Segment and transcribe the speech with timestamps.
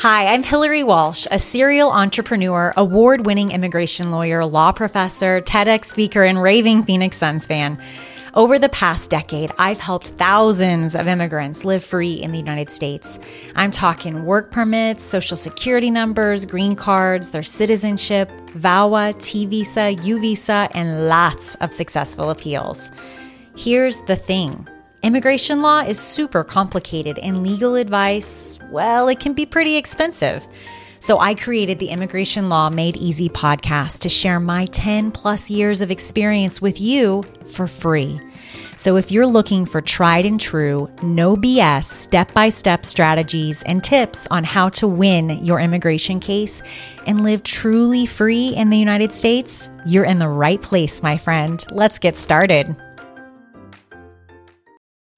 [0.00, 6.22] Hi, I'm Hillary Walsh, a serial entrepreneur, award winning immigration lawyer, law professor, TEDx speaker,
[6.22, 7.82] and raving Phoenix Suns fan.
[8.32, 13.18] Over the past decade, I've helped thousands of immigrants live free in the United States.
[13.56, 20.20] I'm talking work permits, social security numbers, green cards, their citizenship, VAWA, T visa, U
[20.20, 22.92] visa, and lots of successful appeals.
[23.56, 24.68] Here's the thing.
[25.02, 30.44] Immigration law is super complicated and legal advice, well, it can be pretty expensive.
[30.98, 35.80] So I created the Immigration Law Made Easy podcast to share my 10 plus years
[35.80, 38.20] of experience with you for free.
[38.76, 43.84] So if you're looking for tried and true, no BS, step by step strategies and
[43.84, 46.60] tips on how to win your immigration case
[47.06, 51.64] and live truly free in the United States, you're in the right place, my friend.
[51.70, 52.74] Let's get started.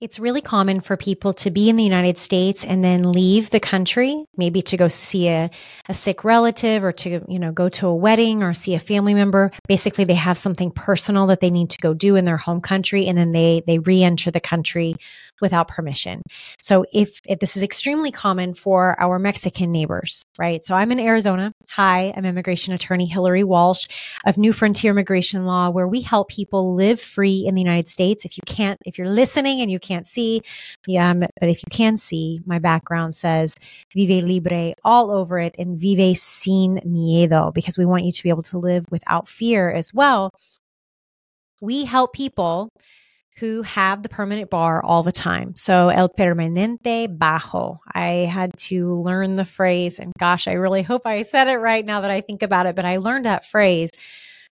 [0.00, 3.60] It's really common for people to be in the United States and then leave the
[3.60, 5.50] country, maybe to go see a,
[5.90, 9.12] a sick relative or to, you know, go to a wedding or see a family
[9.12, 9.50] member.
[9.68, 13.08] Basically, they have something personal that they need to go do in their home country
[13.08, 14.96] and then they they re-enter the country
[15.40, 16.22] without permission.
[16.60, 20.64] So if, if this is extremely common for our Mexican neighbors, right?
[20.64, 21.52] So I'm in Arizona.
[21.70, 23.86] Hi, I'm immigration attorney Hillary Walsh
[24.26, 28.24] of New Frontier Immigration Law, where we help people live free in the United States.
[28.24, 30.42] If you can't, if you're listening and you can't see,
[30.86, 33.54] yeah, but if you can see, my background says
[33.94, 38.28] Vive Libre all over it and Vive Sin Miedo because we want you to be
[38.28, 40.32] able to live without fear as well.
[41.60, 42.70] We help people
[43.40, 45.56] who have the permanent bar all the time.
[45.56, 47.78] So, el permanente bajo.
[47.90, 51.84] I had to learn the phrase, and gosh, I really hope I said it right
[51.84, 53.90] now that I think about it, but I learned that phrase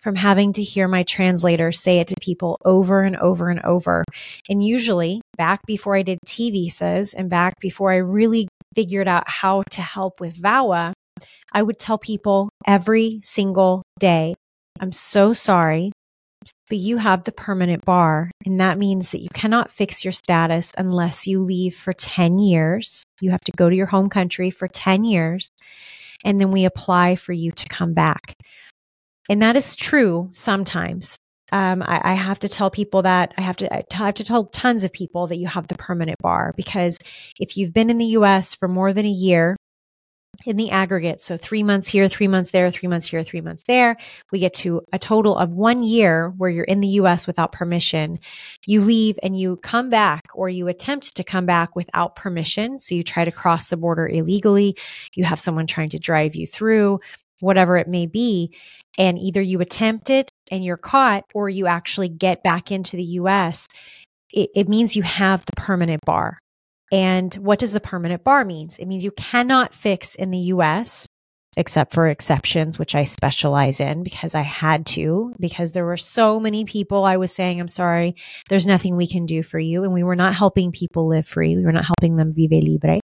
[0.00, 4.04] from having to hear my translator say it to people over and over and over.
[4.48, 9.28] And usually, back before I did T visas and back before I really figured out
[9.28, 10.92] how to help with VAWA,
[11.52, 14.34] I would tell people every single day,
[14.78, 15.90] I'm so sorry,
[16.68, 18.30] but you have the permanent bar.
[18.44, 23.04] And that means that you cannot fix your status unless you leave for 10 years.
[23.20, 25.50] You have to go to your home country for 10 years.
[26.24, 28.34] And then we apply for you to come back.
[29.28, 31.18] And that is true sometimes.
[31.50, 34.44] Um, I, I, have to tell people that I have to I have to tell
[34.44, 36.98] tons of people that you have the permanent bar because
[37.40, 38.54] if you've been in the U.S.
[38.54, 39.56] for more than a year,
[40.46, 43.64] in the aggregate, so three months here, three months there, three months here, three months
[43.64, 43.96] there,
[44.30, 47.26] we get to a total of one year where you're in the U.S.
[47.26, 48.20] without permission.
[48.64, 52.78] You leave and you come back, or you attempt to come back without permission.
[52.78, 54.76] So you try to cross the border illegally.
[55.14, 57.00] You have someone trying to drive you through
[57.40, 58.54] whatever it may be.
[58.96, 63.04] And either you attempt it and you're caught, or you actually get back into the
[63.04, 63.68] US.
[64.32, 66.38] It, it means you have the permanent bar.
[66.90, 68.78] And what does the permanent bar means?
[68.78, 71.06] It means you cannot fix in the US
[71.56, 76.38] except for exceptions, which I specialize in because I had to, because there were so
[76.38, 78.14] many people I was saying, I'm sorry,
[78.48, 79.82] there's nothing we can do for you.
[79.82, 81.56] And we were not helping people live free.
[81.56, 83.00] We were not helping them vive libre.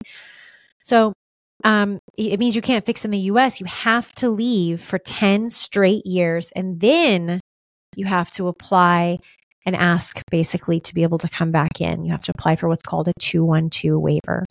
[0.82, 1.14] So
[1.64, 3.60] um, it means you can't fix in the US.
[3.60, 7.40] You have to leave for 10 straight years and then
[7.96, 9.20] you have to apply
[9.66, 12.06] and ask basically to be able to come back in.
[12.06, 14.46] You have to apply for what's called a 212 waiver.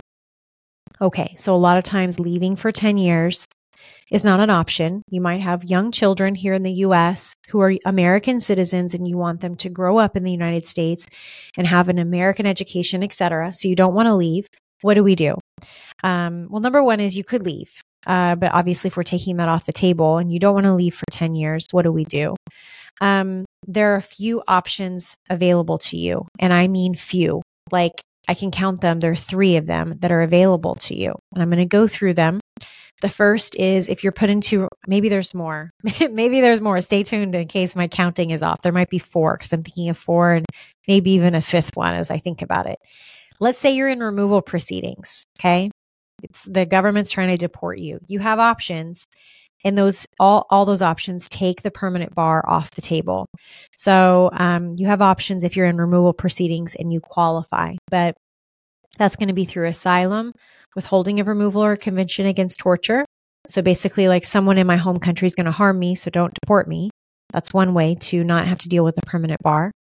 [1.01, 3.47] Okay, so a lot of times leaving for 10 years
[4.11, 5.03] is not an option.
[5.11, 9.17] You might have young children here in the US who are American citizens and you
[9.17, 11.07] want them to grow up in the United States
[11.57, 13.53] and have an American education, etc.
[13.53, 14.47] So you don't want to leave.
[14.83, 15.35] What do we do?
[16.03, 17.71] Um, well, number one is you could leave.
[18.07, 20.75] Uh, but obviously, if we're taking that off the table and you don't want to
[20.75, 22.37] leave for 10 years, what do we do?
[23.01, 26.27] Um, there are a few options available to you.
[26.41, 27.43] And I mean few.
[27.71, 28.99] Like I can count them.
[28.99, 31.15] There are three of them that are available to you.
[31.35, 32.41] And I'm going to go through them.
[33.01, 35.71] The first is if you're put into, maybe there's more.
[36.11, 36.81] maybe there's more.
[36.81, 38.63] Stay tuned in case my counting is off.
[38.63, 40.47] There might be four because I'm thinking of four and
[40.89, 42.79] maybe even a fifth one as I think about it.
[43.39, 45.25] Let's say you're in removal proceedings.
[45.39, 45.71] Okay.
[46.23, 48.01] It's the government's trying to deport you.
[48.09, 49.07] You have options
[49.65, 53.27] and those all all those options take the permanent bar off the table.
[53.77, 58.15] So um, you have options if you're in removal proceedings and you qualify, but
[58.99, 60.33] that's going to be through asylum,
[60.75, 63.05] withholding of removal, or convention against torture.
[63.49, 66.35] So basically, like someone in my home country is going to harm me, so don't
[66.35, 66.91] deport me.
[67.33, 69.71] That's one way to not have to deal with a permanent bar.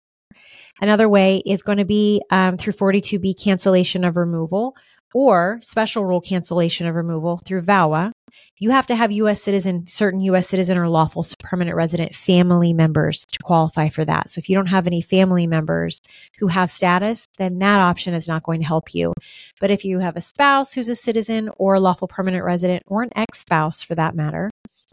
[0.80, 4.76] Another way is going to be um, through 42B cancellation of removal
[5.14, 8.12] or special rule cancellation of removal through VAWA,
[8.58, 13.26] You have to have US citizen, certain US citizen or lawful permanent resident family members
[13.26, 14.30] to qualify for that.
[14.30, 16.00] So if you don't have any family members
[16.38, 19.12] who have status, then that option is not going to help you.
[19.60, 23.02] But if you have a spouse who's a citizen or a lawful permanent resident or
[23.02, 24.50] an ex spouse for that matter,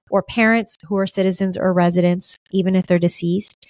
[0.10, 3.68] or parents who are citizens or residents, even if they're deceased,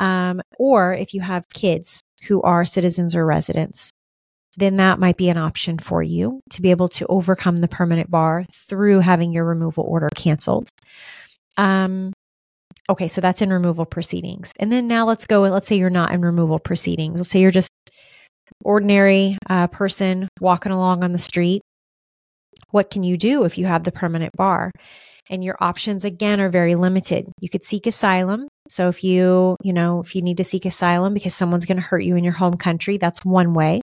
[0.00, 3.92] um, or if you have kids who are citizens or residents,
[4.56, 8.10] then that might be an option for you to be able to overcome the permanent
[8.10, 10.68] bar through having your removal order canceled.
[11.56, 12.12] Um,
[12.88, 14.52] okay, so that's in removal proceedings.
[14.58, 17.18] And then now let's go, let's say you're not in removal proceedings.
[17.18, 17.70] Let's say you're just
[18.64, 21.62] ordinary uh, person walking along on the street.
[22.70, 24.70] What can you do if you have the permanent bar?
[25.30, 27.32] And your options again are very limited.
[27.40, 28.46] You could seek asylum.
[28.68, 31.82] So if you, you know, if you need to seek asylum because someone's going to
[31.82, 33.80] hurt you in your home country, that's one way.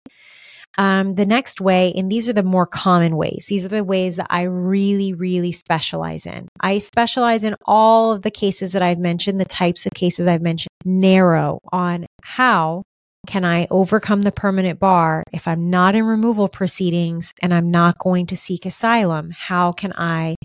[0.78, 4.16] Um, the next way, and these are the more common ways, these are the ways
[4.16, 6.48] that I really, really specialize in.
[6.60, 10.42] I specialize in all of the cases that I've mentioned, the types of cases I've
[10.42, 12.84] mentioned, narrow on how
[13.26, 17.98] can I overcome the permanent bar if I'm not in removal proceedings and I'm not
[17.98, 19.30] going to seek asylum?
[19.36, 20.36] How can I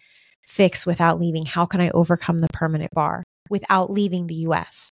[0.46, 1.46] fix without leaving?
[1.46, 4.90] How can I overcome the permanent bar without leaving the US?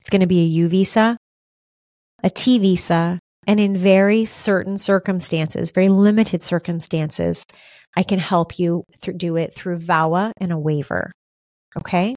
[0.00, 1.16] It's going to be a U visa,
[2.22, 7.44] a T visa, and in very certain circumstances, very limited circumstances,
[7.96, 11.12] I can help you th- do it through VAWA and a waiver.
[11.76, 12.14] Okay.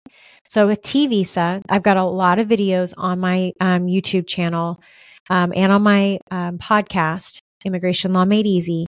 [0.48, 4.82] So a T visa, I've got a lot of videos on my um, YouTube channel
[5.30, 8.86] um, and on my um, podcast, Immigration Law Made Easy,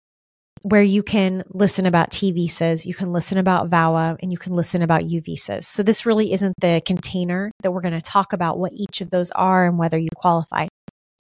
[0.63, 4.53] where you can listen about T visas, you can listen about VAWA, and you can
[4.53, 5.67] listen about U visas.
[5.67, 9.11] So this really isn't the container that we're going to talk about what each of
[9.11, 10.67] those are and whether you qualify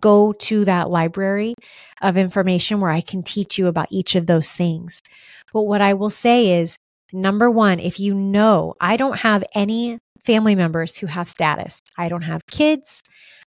[0.00, 1.54] go to that library
[2.00, 5.02] of information where I can teach you about each of those things.
[5.52, 6.78] But what I will say is
[7.12, 12.08] number one, if you know I don't have any family members who have status, I
[12.08, 13.02] don't have kids,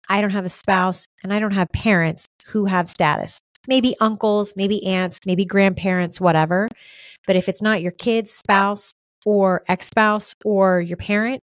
[0.09, 3.41] I don't have a spouse, and I don't have parents who have status.
[3.67, 6.69] Maybe uncles, maybe aunts, maybe grandparents, whatever.
[7.27, 8.93] But if it's not your kids, spouse,
[9.27, 11.43] or ex spouse, or your parent,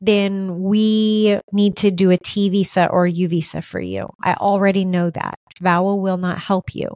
[0.00, 4.08] then we need to do a T visa or U visa for you.
[4.22, 5.38] I already know that.
[5.62, 6.88] VAWA will not help you.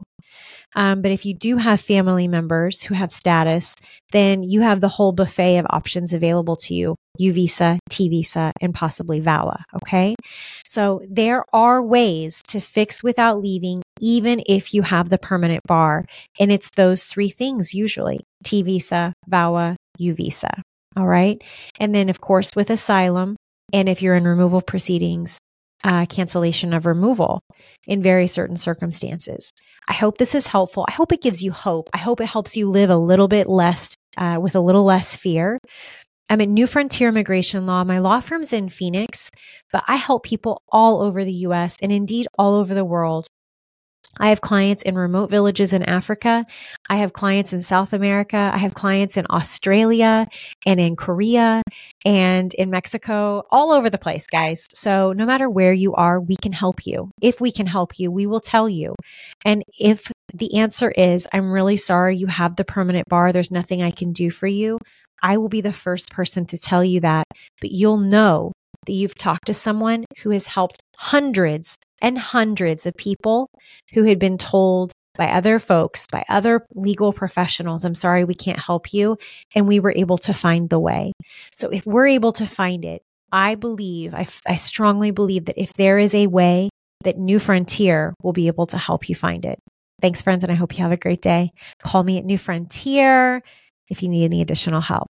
[0.75, 3.75] Um, but if you do have family members who have status,
[4.11, 8.51] then you have the whole buffet of options available to you U visa, T visa,
[8.61, 9.63] and possibly VAWA.
[9.75, 10.15] Okay.
[10.67, 16.05] So there are ways to fix without leaving, even if you have the permanent bar.
[16.39, 20.61] And it's those three things usually T visa, VAWA, U visa.
[20.95, 21.41] All right.
[21.79, 23.35] And then, of course, with asylum,
[23.71, 25.39] and if you're in removal proceedings,
[25.83, 27.41] uh, cancellation of removal
[27.87, 29.53] in very certain circumstances.
[29.87, 30.85] I hope this is helpful.
[30.87, 31.89] I hope it gives you hope.
[31.93, 35.15] I hope it helps you live a little bit less, uh, with a little less
[35.15, 35.57] fear.
[36.29, 37.83] I'm at New Frontier Immigration Law.
[37.83, 39.31] My law firm's in Phoenix,
[39.71, 43.27] but I help people all over the US and indeed all over the world
[44.17, 46.45] I have clients in remote villages in Africa.
[46.89, 48.51] I have clients in South America.
[48.53, 50.27] I have clients in Australia
[50.65, 51.61] and in Korea
[52.05, 54.67] and in Mexico, all over the place, guys.
[54.73, 57.11] So no matter where you are, we can help you.
[57.21, 58.95] If we can help you, we will tell you.
[59.45, 63.81] And if the answer is, I'm really sorry you have the permanent bar, there's nothing
[63.81, 64.79] I can do for you,
[65.21, 67.25] I will be the first person to tell you that.
[67.61, 68.53] But you'll know
[68.85, 73.49] that you've talked to someone who has helped hundreds and hundreds of people
[73.93, 78.59] who had been told by other folks, by other legal professionals, I'm sorry, we can't
[78.59, 79.17] help you.
[79.53, 81.11] And we were able to find the way.
[81.53, 83.01] So if we're able to find it,
[83.31, 86.69] I believe, I, I strongly believe that if there is a way,
[87.03, 89.59] that New Frontier will be able to help you find it.
[90.01, 91.51] Thanks, friends, and I hope you have a great day.
[91.81, 93.41] Call me at New Frontier
[93.89, 95.07] if you need any additional help.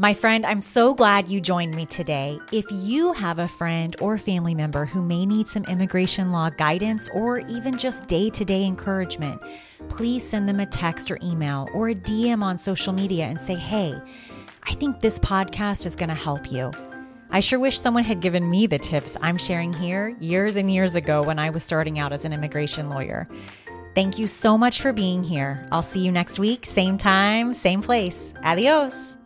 [0.00, 2.38] My friend, I'm so glad you joined me today.
[2.52, 7.10] If you have a friend or family member who may need some immigration law guidance
[7.12, 9.42] or even just day to day encouragement,
[9.90, 13.56] please send them a text or email or a DM on social media and say,
[13.56, 13.94] hey,
[14.62, 16.72] I think this podcast is going to help you.
[17.28, 20.94] I sure wish someone had given me the tips I'm sharing here years and years
[20.94, 23.28] ago when I was starting out as an immigration lawyer.
[23.94, 25.68] Thank you so much for being here.
[25.70, 28.32] I'll see you next week, same time, same place.
[28.42, 29.18] Adios.